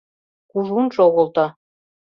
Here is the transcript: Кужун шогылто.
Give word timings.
Кужун 0.49 0.87
шогылто. 0.95 1.45